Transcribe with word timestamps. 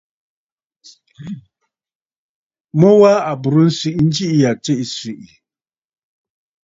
Mu 2.79 2.91
wa 3.01 3.13
à 3.31 3.31
bùrə 3.41 3.61
nswìʼi 3.71 4.01
njiʼì 4.07 4.35
ya 4.43 4.51
tsiʼì 4.63 4.83
swìʼì! 4.95 5.27